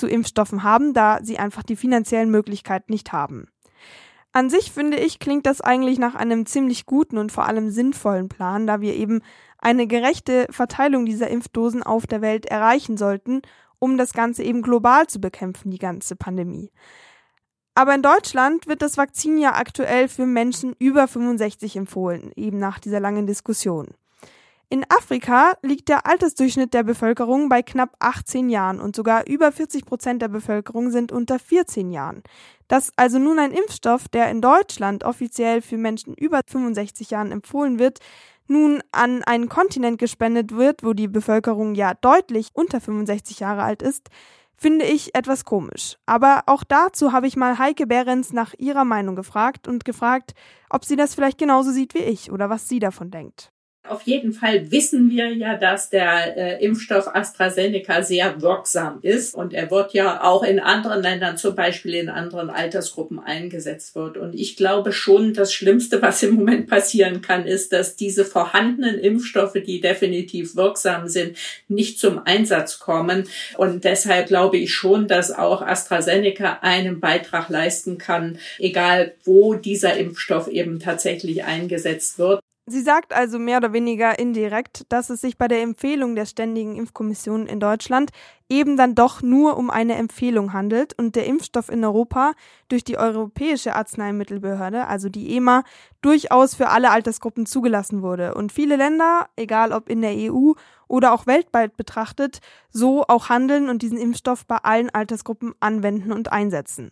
zu 0.00 0.08
Impfstoffen 0.08 0.64
haben, 0.64 0.94
da 0.94 1.20
sie 1.22 1.38
einfach 1.38 1.62
die 1.62 1.76
finanziellen 1.76 2.30
Möglichkeiten 2.30 2.92
nicht 2.92 3.12
haben. 3.12 3.46
An 4.32 4.48
sich 4.48 4.72
finde 4.72 4.96
ich, 4.96 5.18
klingt 5.18 5.46
das 5.46 5.60
eigentlich 5.60 5.98
nach 5.98 6.14
einem 6.14 6.46
ziemlich 6.46 6.86
guten 6.86 7.18
und 7.18 7.30
vor 7.30 7.46
allem 7.46 7.70
sinnvollen 7.70 8.28
Plan, 8.28 8.66
da 8.66 8.80
wir 8.80 8.94
eben 8.94 9.22
eine 9.58 9.86
gerechte 9.86 10.46
Verteilung 10.50 11.04
dieser 11.04 11.28
Impfdosen 11.28 11.82
auf 11.82 12.06
der 12.06 12.22
Welt 12.22 12.46
erreichen 12.46 12.96
sollten, 12.96 13.42
um 13.78 13.98
das 13.98 14.12
Ganze 14.12 14.42
eben 14.42 14.62
global 14.62 15.06
zu 15.06 15.20
bekämpfen, 15.20 15.70
die 15.70 15.78
ganze 15.78 16.16
Pandemie. 16.16 16.70
Aber 17.74 17.94
in 17.94 18.02
Deutschland 18.02 18.66
wird 18.66 18.82
das 18.82 18.98
Vakzin 18.98 19.38
ja 19.38 19.54
aktuell 19.54 20.08
für 20.08 20.26
Menschen 20.26 20.74
über 20.78 21.08
65 21.08 21.76
empfohlen, 21.76 22.30
eben 22.36 22.58
nach 22.58 22.78
dieser 22.78 23.00
langen 23.00 23.26
Diskussion. 23.26 23.88
In 24.72 24.84
Afrika 24.88 25.54
liegt 25.62 25.88
der 25.88 26.06
Altersdurchschnitt 26.06 26.74
der 26.74 26.84
Bevölkerung 26.84 27.48
bei 27.48 27.60
knapp 27.60 27.96
18 27.98 28.48
Jahren 28.48 28.80
und 28.80 28.94
sogar 28.94 29.26
über 29.26 29.50
40 29.50 29.84
Prozent 29.84 30.22
der 30.22 30.28
Bevölkerung 30.28 30.92
sind 30.92 31.10
unter 31.10 31.40
14 31.40 31.90
Jahren. 31.90 32.22
Dass 32.68 32.92
also 32.94 33.18
nun 33.18 33.40
ein 33.40 33.50
Impfstoff, 33.50 34.06
der 34.06 34.30
in 34.30 34.40
Deutschland 34.40 35.02
offiziell 35.02 35.60
für 35.60 35.76
Menschen 35.76 36.14
über 36.14 36.42
65 36.46 37.10
Jahren 37.10 37.32
empfohlen 37.32 37.80
wird, 37.80 37.98
nun 38.46 38.80
an 38.92 39.24
einen 39.24 39.48
Kontinent 39.48 39.98
gespendet 39.98 40.54
wird, 40.54 40.84
wo 40.84 40.92
die 40.92 41.08
Bevölkerung 41.08 41.74
ja 41.74 41.94
deutlich 41.94 42.50
unter 42.52 42.80
65 42.80 43.40
Jahre 43.40 43.64
alt 43.64 43.82
ist, 43.82 44.08
finde 44.56 44.84
ich 44.84 45.16
etwas 45.16 45.44
komisch. 45.44 45.96
Aber 46.06 46.44
auch 46.46 46.62
dazu 46.62 47.10
habe 47.10 47.26
ich 47.26 47.34
mal 47.34 47.58
Heike 47.58 47.88
Behrens 47.88 48.32
nach 48.32 48.54
ihrer 48.56 48.84
Meinung 48.84 49.16
gefragt 49.16 49.66
und 49.66 49.84
gefragt, 49.84 50.34
ob 50.68 50.84
sie 50.84 50.94
das 50.94 51.16
vielleicht 51.16 51.38
genauso 51.38 51.72
sieht 51.72 51.94
wie 51.94 52.04
ich 52.04 52.30
oder 52.30 52.50
was 52.50 52.68
sie 52.68 52.78
davon 52.78 53.10
denkt. 53.10 53.50
Auf 53.88 54.02
jeden 54.02 54.34
Fall 54.34 54.70
wissen 54.70 55.10
wir 55.10 55.32
ja, 55.32 55.56
dass 55.56 55.88
der 55.88 56.36
äh, 56.36 56.64
Impfstoff 56.64 57.08
AstraZeneca 57.08 58.02
sehr 58.02 58.42
wirksam 58.42 58.98
ist 59.00 59.34
und 59.34 59.54
er 59.54 59.70
wird 59.70 59.94
ja 59.94 60.22
auch 60.22 60.42
in 60.42 60.60
anderen 60.60 61.00
Ländern, 61.00 61.38
zum 61.38 61.54
Beispiel 61.54 61.94
in 61.94 62.10
anderen 62.10 62.50
Altersgruppen 62.50 63.18
eingesetzt 63.18 63.94
wird. 63.94 64.18
Und 64.18 64.34
ich 64.34 64.56
glaube 64.56 64.92
schon, 64.92 65.32
das 65.32 65.54
Schlimmste, 65.54 66.02
was 66.02 66.22
im 66.22 66.34
Moment 66.34 66.68
passieren 66.68 67.22
kann, 67.22 67.46
ist, 67.46 67.72
dass 67.72 67.96
diese 67.96 68.26
vorhandenen 68.26 68.98
Impfstoffe, 68.98 69.54
die 69.54 69.80
definitiv 69.80 70.56
wirksam 70.56 71.08
sind, 71.08 71.38
nicht 71.66 71.98
zum 71.98 72.20
Einsatz 72.22 72.80
kommen. 72.80 73.28
Und 73.56 73.84
deshalb 73.84 74.26
glaube 74.26 74.58
ich 74.58 74.74
schon, 74.74 75.08
dass 75.08 75.32
auch 75.32 75.62
AstraZeneca 75.62 76.58
einen 76.60 77.00
Beitrag 77.00 77.48
leisten 77.48 77.96
kann, 77.96 78.38
egal 78.58 79.14
wo 79.24 79.54
dieser 79.54 79.96
Impfstoff 79.96 80.48
eben 80.48 80.80
tatsächlich 80.80 81.44
eingesetzt 81.44 82.18
wird. 82.18 82.40
Sie 82.70 82.82
sagt 82.82 83.12
also 83.12 83.40
mehr 83.40 83.56
oder 83.56 83.72
weniger 83.72 84.16
indirekt, 84.20 84.86
dass 84.90 85.10
es 85.10 85.20
sich 85.20 85.36
bei 85.36 85.48
der 85.48 85.60
Empfehlung 85.60 86.14
der 86.14 86.24
Ständigen 86.24 86.76
Impfkommission 86.76 87.48
in 87.48 87.58
Deutschland 87.58 88.12
eben 88.48 88.76
dann 88.76 88.94
doch 88.94 89.22
nur 89.22 89.56
um 89.56 89.70
eine 89.70 89.96
Empfehlung 89.96 90.52
handelt 90.52 90.96
und 90.96 91.16
der 91.16 91.26
Impfstoff 91.26 91.68
in 91.68 91.84
Europa 91.84 92.32
durch 92.68 92.84
die 92.84 92.96
Europäische 92.96 93.74
Arzneimittelbehörde, 93.74 94.86
also 94.86 95.08
die 95.08 95.34
EMA, 95.34 95.64
durchaus 96.00 96.54
für 96.54 96.68
alle 96.68 96.92
Altersgruppen 96.92 97.44
zugelassen 97.44 98.02
wurde 98.02 98.34
und 98.34 98.52
viele 98.52 98.76
Länder, 98.76 99.26
egal 99.34 99.72
ob 99.72 99.88
in 99.88 100.00
der 100.00 100.14
EU 100.14 100.52
oder 100.86 101.12
auch 101.12 101.26
weltweit 101.26 101.76
betrachtet, 101.76 102.38
so 102.70 103.02
auch 103.08 103.30
handeln 103.30 103.68
und 103.68 103.82
diesen 103.82 103.98
Impfstoff 103.98 104.46
bei 104.46 104.58
allen 104.58 104.90
Altersgruppen 104.90 105.54
anwenden 105.58 106.12
und 106.12 106.30
einsetzen. 106.30 106.90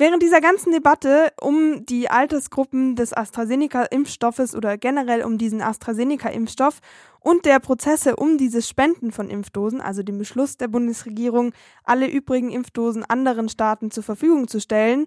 Während 0.00 0.22
dieser 0.22 0.40
ganzen 0.40 0.72
Debatte 0.72 1.30
um 1.42 1.84
die 1.84 2.08
Altersgruppen 2.08 2.96
des 2.96 3.12
AstraZeneca-Impfstoffes 3.12 4.54
oder 4.54 4.78
generell 4.78 5.22
um 5.24 5.36
diesen 5.36 5.60
AstraZeneca-Impfstoff 5.60 6.80
und 7.20 7.44
der 7.44 7.60
Prozesse 7.60 8.16
um 8.16 8.38
dieses 8.38 8.66
Spenden 8.66 9.12
von 9.12 9.28
Impfdosen, 9.28 9.82
also 9.82 10.02
den 10.02 10.16
Beschluss 10.16 10.56
der 10.56 10.68
Bundesregierung, 10.68 11.52
alle 11.84 12.08
übrigen 12.08 12.50
Impfdosen 12.50 13.04
anderen 13.04 13.50
Staaten 13.50 13.90
zur 13.90 14.02
Verfügung 14.02 14.48
zu 14.48 14.58
stellen, 14.58 15.06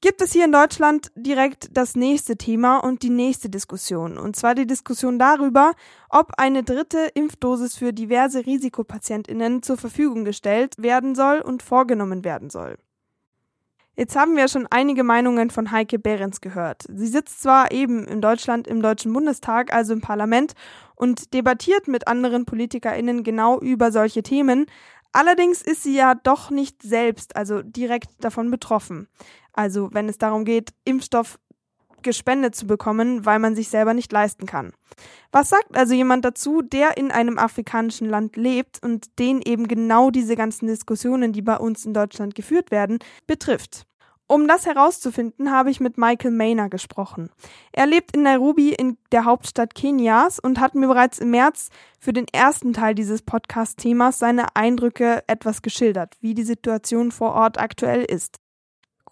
gibt 0.00 0.22
es 0.22 0.30
hier 0.30 0.44
in 0.44 0.52
Deutschland 0.52 1.10
direkt 1.16 1.76
das 1.76 1.96
nächste 1.96 2.36
Thema 2.36 2.78
und 2.78 3.02
die 3.02 3.10
nächste 3.10 3.50
Diskussion. 3.50 4.18
Und 4.18 4.36
zwar 4.36 4.54
die 4.54 4.68
Diskussion 4.68 5.18
darüber, 5.18 5.72
ob 6.08 6.30
eine 6.36 6.62
dritte 6.62 7.10
Impfdosis 7.14 7.74
für 7.74 7.92
diverse 7.92 8.46
Risikopatientinnen 8.46 9.64
zur 9.64 9.78
Verfügung 9.78 10.24
gestellt 10.24 10.76
werden 10.78 11.16
soll 11.16 11.40
und 11.40 11.64
vorgenommen 11.64 12.22
werden 12.22 12.50
soll. 12.50 12.76
Jetzt 13.94 14.16
haben 14.16 14.36
wir 14.36 14.48
schon 14.48 14.66
einige 14.70 15.04
Meinungen 15.04 15.50
von 15.50 15.70
Heike 15.70 15.98
Behrens 15.98 16.40
gehört. 16.40 16.84
Sie 16.88 17.08
sitzt 17.08 17.42
zwar 17.42 17.72
eben 17.72 18.06
in 18.06 18.22
Deutschland 18.22 18.66
im 18.66 18.80
Deutschen 18.80 19.12
Bundestag, 19.12 19.72
also 19.72 19.92
im 19.92 20.00
Parlament, 20.00 20.54
und 20.94 21.34
debattiert 21.34 21.88
mit 21.88 22.08
anderen 22.08 22.46
PolitikerInnen 22.46 23.22
genau 23.22 23.60
über 23.60 23.92
solche 23.92 24.22
Themen. 24.22 24.66
Allerdings 25.12 25.60
ist 25.60 25.82
sie 25.82 25.94
ja 25.94 26.14
doch 26.14 26.50
nicht 26.50 26.82
selbst, 26.82 27.36
also 27.36 27.60
direkt 27.60 28.08
davon 28.20 28.50
betroffen. 28.50 29.08
Also 29.52 29.90
wenn 29.92 30.08
es 30.08 30.16
darum 30.16 30.46
geht, 30.46 30.70
Impfstoff 30.84 31.38
gespendet 32.02 32.54
zu 32.54 32.66
bekommen, 32.66 33.24
weil 33.24 33.38
man 33.38 33.54
sich 33.54 33.68
selber 33.68 33.94
nicht 33.94 34.12
leisten 34.12 34.46
kann. 34.46 34.72
Was 35.30 35.48
sagt 35.48 35.76
also 35.76 35.94
jemand 35.94 36.24
dazu, 36.24 36.62
der 36.62 36.96
in 36.96 37.10
einem 37.10 37.38
afrikanischen 37.38 38.08
Land 38.08 38.36
lebt 38.36 38.82
und 38.82 39.18
den 39.18 39.40
eben 39.42 39.68
genau 39.68 40.10
diese 40.10 40.36
ganzen 40.36 40.66
Diskussionen, 40.66 41.32
die 41.32 41.42
bei 41.42 41.56
uns 41.56 41.84
in 41.84 41.94
Deutschland 41.94 42.34
geführt 42.34 42.70
werden, 42.70 42.98
betrifft? 43.26 43.86
Um 44.32 44.48
das 44.48 44.64
herauszufinden, 44.64 45.50
habe 45.50 45.70
ich 45.70 45.78
mit 45.78 45.98
Michael 45.98 46.30
Maynard 46.30 46.70
gesprochen. 46.70 47.28
Er 47.70 47.86
lebt 47.86 48.16
in 48.16 48.22
Nairobi 48.22 48.72
in 48.72 48.96
der 49.10 49.26
Hauptstadt 49.26 49.74
Kenias 49.74 50.38
und 50.38 50.58
hat 50.58 50.74
mir 50.74 50.88
bereits 50.88 51.18
im 51.18 51.32
März 51.32 51.68
für 51.98 52.14
den 52.14 52.26
ersten 52.32 52.72
Teil 52.72 52.94
dieses 52.94 53.20
Podcast-Themas 53.20 54.18
seine 54.18 54.56
Eindrücke 54.56 55.22
etwas 55.26 55.60
geschildert, 55.60 56.14
wie 56.20 56.32
die 56.32 56.44
Situation 56.44 57.12
vor 57.12 57.34
Ort 57.34 57.58
aktuell 57.58 58.04
ist. 58.04 58.38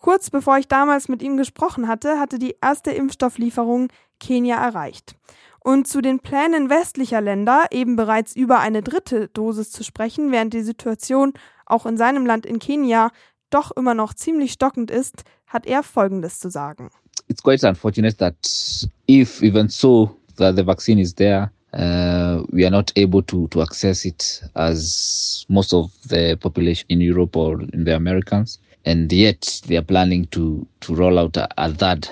Kurz 0.01 0.31
bevor 0.31 0.57
ich 0.57 0.67
damals 0.67 1.09
mit 1.09 1.23
ihm 1.23 1.37
gesprochen 1.37 1.87
hatte, 1.87 2.19
hatte 2.19 2.39
die 2.39 2.57
erste 2.61 2.91
Impfstofflieferung 2.91 3.89
Kenia 4.19 4.57
erreicht. 4.57 5.15
Und 5.63 5.87
zu 5.87 6.01
den 6.01 6.21
Plänen 6.21 6.71
westlicher 6.71 7.21
Länder, 7.21 7.67
eben 7.71 7.97
bereits 7.97 8.35
über 8.35 8.61
eine 8.61 8.83
dritte 8.83 9.29
Dosis 9.29 9.71
zu 9.71 9.85
sprechen, 9.85 10.33
während 10.33 10.55
die 10.55 10.63
Situation 10.63 11.35
auch 11.67 11.85
in 11.85 11.99
seinem 11.99 12.25
Land 12.25 12.47
in 12.47 12.59
Kenia 12.59 13.11
doch 13.51 13.71
immer 13.73 13.93
noch 13.93 14.15
ziemlich 14.15 14.53
stockend 14.53 14.91
ist, 14.91 15.25
hat 15.47 15.67
er 15.67 15.83
Folgendes 15.83 16.39
zu 16.39 16.49
sagen. 16.49 16.91
It's 17.29 17.43
quite 17.43 17.67
unfortunate 17.69 18.17
that 18.17 18.89
if 19.07 19.43
even 19.43 19.69
so 19.69 20.17
that 20.37 20.57
the 20.57 20.65
vaccine 20.65 20.99
is 20.99 21.15
there, 21.15 21.51
uh, 21.75 22.43
we 22.51 22.65
are 22.65 22.71
not 22.71 22.91
able 22.97 23.23
to, 23.25 23.47
to 23.49 23.61
access 23.61 24.07
it 24.07 24.43
as 24.55 25.45
most 25.49 25.75
of 25.75 25.91
the 26.09 26.37
population 26.37 26.87
in 26.89 27.01
Europe 27.03 27.37
or 27.37 27.61
in 27.61 27.85
the 27.85 27.93
Americans. 27.93 28.59
And 28.85 29.13
yet 29.13 29.61
they 29.67 29.77
are 29.77 29.83
planning 29.83 30.27
to, 30.29 30.67
to 30.81 30.95
roll 30.95 31.19
out 31.19 31.37
a, 31.37 31.49
a 31.59 31.73
third 31.73 32.09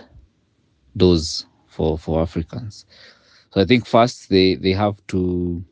dose 0.96 1.46
for, 1.66 1.98
for 1.98 2.22
Africans. 2.22 2.84
So 3.50 3.60
I 3.60 3.64
think 3.64 3.86
first 3.86 4.28
they, 4.28 4.56
they 4.56 4.72
have 4.72 4.96
to 5.08 5.64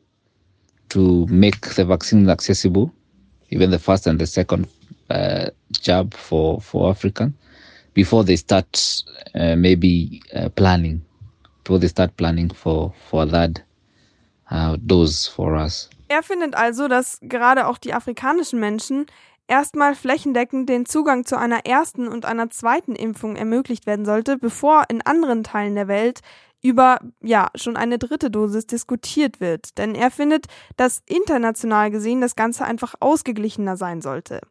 to 0.89 1.25
make 1.27 1.75
the 1.75 1.85
vaccine 1.85 2.29
accessible, 2.29 2.91
even 3.49 3.71
the 3.71 3.79
first 3.79 4.07
and 4.07 4.19
the 4.19 4.25
second 4.25 4.67
uh, 5.09 5.49
jab 5.81 6.13
for 6.13 6.61
for 6.61 6.89
African, 6.89 7.33
before 7.93 8.23
they 8.23 8.35
start 8.35 9.03
uh, 9.35 9.55
maybe 9.55 10.21
uh, 10.33 10.49
planning, 10.49 11.01
before 11.63 11.79
they 11.79 11.87
start 11.87 12.15
planning 12.17 12.49
for 12.49 12.93
for 13.09 13.25
that 13.25 13.61
uh, 14.49 14.77
dose 14.85 15.27
for 15.27 15.55
us. 15.55 15.89
Er 16.09 16.23
findet 16.23 16.55
also, 16.55 16.87
dass 16.87 17.19
gerade 17.21 17.67
auch 17.67 17.77
die 17.77 17.93
afrikanischen 17.93 18.59
Menschen 18.59 19.07
erstmal 19.47 19.95
flächendeckend 19.95 20.69
den 20.69 20.85
Zugang 20.85 21.25
zu 21.25 21.37
einer 21.37 21.65
ersten 21.65 22.07
und 22.07 22.25
einer 22.25 22.49
zweiten 22.49 22.95
Impfung 22.95 23.35
ermöglicht 23.35 23.85
werden 23.85 24.05
sollte, 24.05 24.37
bevor 24.37 24.85
in 24.89 25.01
anderen 25.01 25.43
Teilen 25.43 25.75
der 25.75 25.87
Welt 25.87 26.21
über 26.61 26.99
ja 27.21 27.49
schon 27.55 27.77
eine 27.77 27.97
dritte 27.97 28.31
Dosis 28.31 28.67
diskutiert 28.67 29.39
wird. 29.39 29.77
Denn 29.77 29.95
er 29.95 30.11
findet, 30.11 30.47
dass 30.75 31.01
international 31.05 31.91
gesehen 31.91 32.21
das 32.21 32.35
Ganze 32.35 32.65
einfach 32.65 32.95
ausgeglichener 32.99 33.77
sein 33.77 34.01
sollte. 34.01 34.41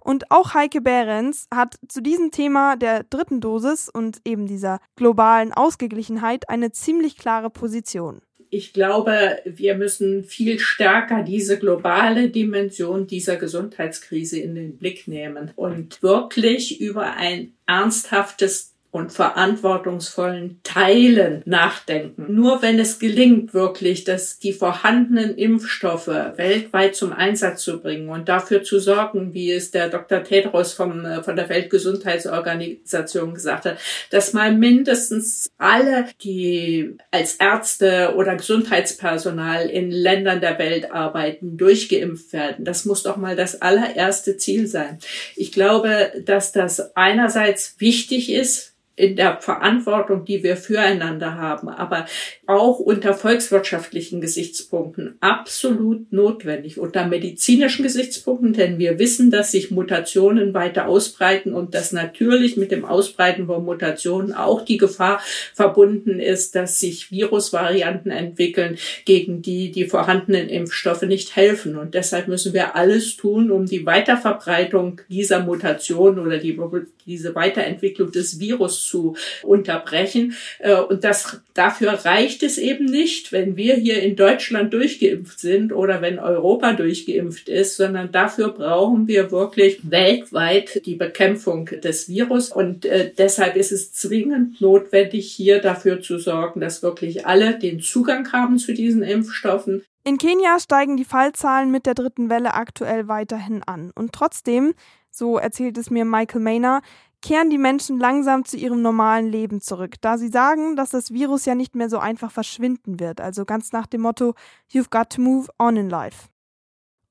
Und 0.00 0.30
auch 0.30 0.54
Heike 0.54 0.80
Behrens 0.80 1.48
hat 1.52 1.80
zu 1.88 2.00
diesem 2.00 2.30
Thema 2.30 2.76
der 2.76 3.02
dritten 3.02 3.40
Dosis 3.40 3.88
und 3.88 4.20
eben 4.24 4.46
dieser 4.46 4.78
globalen 4.94 5.52
Ausgeglichenheit 5.52 6.48
eine 6.48 6.70
ziemlich 6.70 7.16
klare 7.16 7.50
Position. 7.50 8.20
Ich 8.50 8.72
glaube, 8.72 9.38
wir 9.44 9.74
müssen 9.74 10.24
viel 10.24 10.58
stärker 10.58 11.22
diese 11.22 11.58
globale 11.58 12.30
Dimension 12.30 13.06
dieser 13.06 13.36
Gesundheitskrise 13.36 14.38
in 14.38 14.54
den 14.54 14.76
Blick 14.76 15.08
nehmen 15.08 15.52
und 15.56 16.02
wirklich 16.02 16.80
über 16.80 17.14
ein 17.16 17.54
ernsthaftes 17.66 18.75
und 18.90 19.12
verantwortungsvollen 19.12 20.60
Teilen 20.62 21.42
nachdenken. 21.44 22.34
Nur 22.34 22.62
wenn 22.62 22.78
es 22.78 22.98
gelingt, 22.98 23.52
wirklich, 23.52 24.04
dass 24.04 24.38
die 24.38 24.52
vorhandenen 24.52 25.36
Impfstoffe 25.36 26.06
weltweit 26.06 26.96
zum 26.96 27.12
Einsatz 27.12 27.62
zu 27.62 27.80
bringen 27.82 28.08
und 28.08 28.28
dafür 28.28 28.62
zu 28.62 28.78
sorgen, 28.78 29.34
wie 29.34 29.52
es 29.52 29.70
der 29.70 29.88
Dr. 29.88 30.24
Tedros 30.24 30.72
vom, 30.72 31.04
äh, 31.04 31.22
von 31.22 31.36
der 31.36 31.48
Weltgesundheitsorganisation 31.48 33.34
gesagt 33.34 33.66
hat, 33.66 33.78
dass 34.10 34.32
mal 34.32 34.54
mindestens 34.54 35.50
alle, 35.58 36.06
die 36.22 36.96
als 37.10 37.34
Ärzte 37.34 38.14
oder 38.16 38.36
Gesundheitspersonal 38.36 39.68
in 39.68 39.90
Ländern 39.90 40.40
der 40.40 40.58
Welt 40.58 40.92
arbeiten, 40.92 41.56
durchgeimpft 41.56 42.32
werden. 42.32 42.64
Das 42.64 42.84
muss 42.84 43.02
doch 43.02 43.16
mal 43.16 43.36
das 43.36 43.60
allererste 43.60 44.36
Ziel 44.36 44.66
sein. 44.66 44.98
Ich 45.34 45.52
glaube, 45.52 46.12
dass 46.24 46.52
das 46.52 46.96
einerseits 46.96 47.76
wichtig 47.78 48.32
ist, 48.32 48.72
in 48.96 49.14
der 49.14 49.40
Verantwortung, 49.42 50.24
die 50.24 50.42
wir 50.42 50.56
füreinander 50.56 51.34
haben, 51.34 51.68
aber 51.68 52.06
auch 52.46 52.78
unter 52.78 53.12
volkswirtschaftlichen 53.12 54.22
Gesichtspunkten 54.22 55.16
absolut 55.20 56.10
notwendig, 56.12 56.78
unter 56.78 57.06
medizinischen 57.06 57.82
Gesichtspunkten, 57.82 58.54
denn 58.54 58.78
wir 58.78 58.98
wissen, 58.98 59.30
dass 59.30 59.52
sich 59.52 59.70
Mutationen 59.70 60.54
weiter 60.54 60.88
ausbreiten 60.88 61.52
und 61.52 61.74
dass 61.74 61.92
natürlich 61.92 62.56
mit 62.56 62.70
dem 62.70 62.86
Ausbreiten 62.86 63.46
von 63.46 63.66
Mutationen 63.66 64.32
auch 64.32 64.64
die 64.64 64.78
Gefahr 64.78 65.20
verbunden 65.52 66.18
ist, 66.18 66.54
dass 66.54 66.80
sich 66.80 67.10
Virusvarianten 67.10 68.10
entwickeln, 68.10 68.78
gegen 69.04 69.42
die 69.42 69.70
die 69.72 69.84
vorhandenen 69.84 70.48
Impfstoffe 70.48 71.02
nicht 71.02 71.36
helfen. 71.36 71.76
Und 71.76 71.92
deshalb 71.92 72.28
müssen 72.28 72.54
wir 72.54 72.76
alles 72.76 73.16
tun, 73.16 73.50
um 73.50 73.66
die 73.66 73.84
Weiterverbreitung 73.84 75.02
dieser 75.10 75.40
Mutation 75.40 76.18
oder 76.18 76.38
die, 76.38 76.58
diese 77.04 77.34
Weiterentwicklung 77.34 78.10
des 78.10 78.40
Virus 78.40 78.85
zu 78.86 79.16
unterbrechen. 79.42 80.34
Äh, 80.58 80.80
und 80.80 81.04
das, 81.04 81.40
dafür 81.54 81.92
reicht 82.04 82.42
es 82.42 82.58
eben 82.58 82.86
nicht, 82.86 83.32
wenn 83.32 83.56
wir 83.56 83.74
hier 83.74 84.02
in 84.02 84.16
Deutschland 84.16 84.72
durchgeimpft 84.72 85.38
sind 85.40 85.72
oder 85.72 86.00
wenn 86.02 86.18
Europa 86.18 86.72
durchgeimpft 86.72 87.48
ist, 87.48 87.76
sondern 87.76 88.12
dafür 88.12 88.48
brauchen 88.48 89.08
wir 89.08 89.30
wirklich 89.30 89.80
weltweit 89.82 90.86
die 90.86 90.94
Bekämpfung 90.94 91.66
des 91.66 92.08
Virus. 92.08 92.50
Und 92.50 92.84
äh, 92.84 93.12
deshalb 93.16 93.56
ist 93.56 93.72
es 93.72 93.92
zwingend 93.92 94.60
notwendig, 94.60 95.32
hier 95.32 95.60
dafür 95.60 96.00
zu 96.00 96.18
sorgen, 96.18 96.60
dass 96.60 96.82
wirklich 96.82 97.26
alle 97.26 97.58
den 97.58 97.80
Zugang 97.80 98.32
haben 98.32 98.58
zu 98.58 98.72
diesen 98.72 99.02
Impfstoffen. 99.02 99.82
In 100.06 100.18
Kenia 100.18 100.60
steigen 100.60 100.96
die 100.96 101.04
Fallzahlen 101.04 101.72
mit 101.72 101.84
der 101.84 101.94
dritten 101.94 102.30
Welle 102.30 102.54
aktuell 102.54 103.08
weiterhin 103.08 103.64
an. 103.64 103.90
Und 103.92 104.12
trotzdem, 104.12 104.72
so 105.10 105.36
erzählt 105.36 105.76
es 105.78 105.90
mir 105.90 106.04
Michael 106.04 106.42
Maynard, 106.42 106.84
kehren 107.26 107.50
die 107.50 107.58
Menschen 107.58 107.98
langsam 107.98 108.44
zu 108.44 108.56
ihrem 108.56 108.82
normalen 108.82 109.26
Leben 109.26 109.60
zurück, 109.60 109.94
da 110.00 110.16
sie 110.16 110.28
sagen, 110.28 110.76
dass 110.76 110.90
das 110.90 111.12
Virus 111.12 111.44
ja 111.44 111.56
nicht 111.56 111.74
mehr 111.74 111.90
so 111.90 111.98
einfach 111.98 112.30
verschwinden 112.30 113.00
wird, 113.00 113.20
also 113.20 113.44
ganz 113.44 113.72
nach 113.72 113.88
dem 113.88 114.02
Motto 114.02 114.34
You've 114.70 114.90
got 114.90 115.10
to 115.10 115.20
move 115.20 115.48
on 115.58 115.76
in 115.76 115.90
life. 115.90 116.28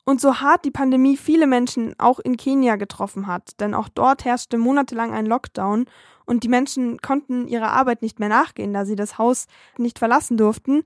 Und 0.05 0.22
so 0.22 0.39
hart 0.39 0.63
die 0.63 0.72
Pandemie 0.72 1.17
viele 1.17 1.48
Menschen 1.48 1.95
auch 1.98 2.19
in 2.19 2.38
Kenia 2.38 2.77
getroffen 2.77 3.27
hat, 3.27 3.60
denn 3.60 3.74
auch 3.74 3.89
dort 3.89 4.24
herrschte 4.24 4.57
monatelang 4.57 5.12
ein 5.12 5.25
Lockdown 5.25 5.84
und 6.25 6.45
die 6.45 6.50
Menschen 6.50 7.01
konnten 7.01 7.50
ihrer 7.50 7.74
Arbeit 7.74 8.01
nicht 8.01 8.17
mehr 8.17 8.29
nachgehen, 8.29 8.72
da 8.72 8.86
sie 8.86 8.95
das 8.95 9.17
Haus 9.17 9.48
nicht 9.77 10.00
verlassen 10.00 10.38
durften, 10.38 10.84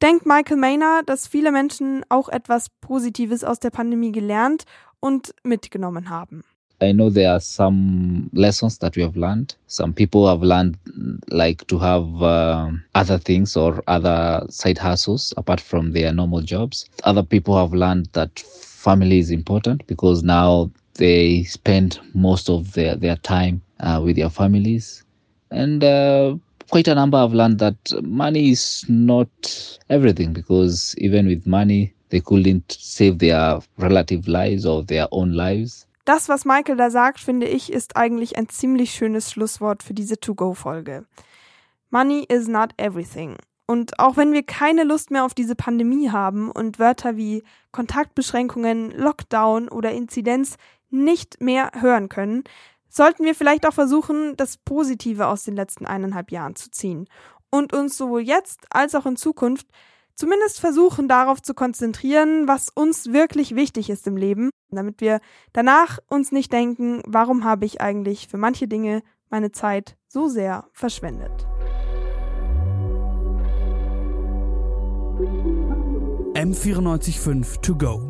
denkt 0.00 0.24
Michael 0.24 0.56
Maynard, 0.56 1.06
dass 1.06 1.26
viele 1.26 1.52
Menschen 1.52 2.02
auch 2.08 2.30
etwas 2.30 2.70
Positives 2.80 3.44
aus 3.44 3.60
der 3.60 3.70
Pandemie 3.70 4.12
gelernt 4.12 4.64
und 5.00 5.34
mitgenommen 5.42 6.08
haben. 6.08 6.44
I 6.82 6.92
know 6.92 7.10
there 7.10 7.30
are 7.32 7.40
some 7.40 8.30
lessons 8.32 8.78
that 8.78 8.96
we 8.96 9.02
have 9.02 9.16
learned. 9.16 9.54
Some 9.66 9.92
people 9.92 10.28
have 10.28 10.42
learned 10.42 10.78
like 11.28 11.66
to 11.66 11.78
have 11.78 12.22
uh, 12.22 12.70
other 12.94 13.18
things 13.18 13.56
or 13.56 13.82
other 13.86 14.46
side 14.48 14.78
hustles 14.78 15.34
apart 15.36 15.60
from 15.60 15.92
their 15.92 16.12
normal 16.12 16.40
jobs. 16.40 16.88
Other 17.04 17.22
people 17.22 17.56
have 17.58 17.74
learned 17.74 18.06
that 18.12 18.38
family 18.40 19.18
is 19.18 19.30
important 19.30 19.86
because 19.86 20.22
now 20.22 20.70
they 20.94 21.44
spend 21.44 21.98
most 22.14 22.48
of 22.48 22.72
their, 22.72 22.96
their 22.96 23.16
time 23.16 23.62
uh, 23.80 24.00
with 24.02 24.16
their 24.16 24.30
families. 24.30 25.04
And 25.50 25.84
uh, 25.84 26.36
quite 26.70 26.88
a 26.88 26.94
number 26.94 27.18
have 27.18 27.34
learned 27.34 27.58
that 27.58 27.76
money 28.02 28.50
is 28.50 28.84
not 28.88 29.28
everything 29.90 30.32
because 30.32 30.94
even 30.98 31.26
with 31.26 31.46
money, 31.46 31.94
they 32.08 32.20
couldn't 32.20 32.72
save 32.80 33.18
their 33.18 33.60
relative 33.76 34.26
lives 34.28 34.64
or 34.66 34.82
their 34.82 35.06
own 35.12 35.32
lives. 35.34 35.86
Das, 36.04 36.28
was 36.28 36.44
Michael 36.44 36.76
da 36.76 36.90
sagt, 36.90 37.20
finde 37.20 37.46
ich, 37.46 37.72
ist 37.72 37.96
eigentlich 37.96 38.36
ein 38.36 38.48
ziemlich 38.48 38.92
schönes 38.92 39.30
Schlusswort 39.30 39.82
für 39.82 39.94
diese 39.94 40.18
To-Go-Folge. 40.18 41.06
Money 41.90 42.24
is 42.28 42.48
not 42.48 42.72
everything. 42.78 43.36
Und 43.66 43.98
auch 44.00 44.16
wenn 44.16 44.32
wir 44.32 44.42
keine 44.42 44.84
Lust 44.84 45.10
mehr 45.10 45.24
auf 45.24 45.34
diese 45.34 45.54
Pandemie 45.54 46.10
haben 46.10 46.50
und 46.50 46.78
Wörter 46.78 47.16
wie 47.16 47.44
Kontaktbeschränkungen, 47.70 48.90
Lockdown 48.90 49.68
oder 49.68 49.92
Inzidenz 49.92 50.56
nicht 50.90 51.40
mehr 51.40 51.70
hören 51.78 52.08
können, 52.08 52.42
sollten 52.88 53.24
wir 53.24 53.34
vielleicht 53.34 53.66
auch 53.66 53.72
versuchen, 53.72 54.36
das 54.36 54.56
Positive 54.56 55.28
aus 55.28 55.44
den 55.44 55.54
letzten 55.54 55.86
eineinhalb 55.86 56.32
Jahren 56.32 56.56
zu 56.56 56.70
ziehen 56.70 57.08
und 57.50 57.72
uns 57.72 57.96
sowohl 57.96 58.22
jetzt 58.22 58.66
als 58.70 58.94
auch 58.94 59.06
in 59.06 59.16
Zukunft 59.16 59.68
zumindest 60.20 60.60
versuchen 60.60 61.08
darauf 61.08 61.40
zu 61.40 61.54
konzentrieren, 61.54 62.46
was 62.46 62.68
uns 62.68 63.10
wirklich 63.10 63.56
wichtig 63.56 63.88
ist 63.88 64.06
im 64.06 64.18
Leben, 64.18 64.50
damit 64.70 65.00
wir 65.00 65.20
danach 65.54 65.98
uns 66.08 66.30
nicht 66.30 66.52
denken, 66.52 67.00
warum 67.06 67.44
habe 67.44 67.64
ich 67.64 67.80
eigentlich 67.80 68.28
für 68.28 68.36
manche 68.36 68.68
Dinge 68.68 69.02
meine 69.30 69.50
Zeit 69.50 69.96
so 70.08 70.28
sehr 70.28 70.66
verschwendet. 70.74 71.46
M945 76.34 77.60
to 77.62 77.74
go. 77.74 78.09